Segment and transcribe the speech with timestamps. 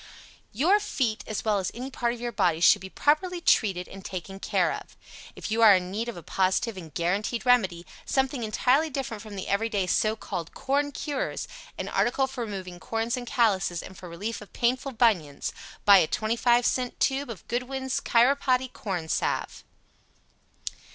[0.51, 4.03] YOUR FEET as well as any part of your body, should be properly treated and
[4.03, 4.97] taken care of.
[5.35, 9.35] If you are in need of a positive and GUARANTEED Remedy, something entirely different from
[9.35, 13.95] the every day SO CALLED "CORN CURES," an article for removing CORNS and CALLOUSES, and
[13.95, 15.53] for Relief of PAINFUL BUNIONS
[15.85, 20.83] Buy a 25c tube of Goodwin's Chiropody Corn Salve [Illustration: Image of package.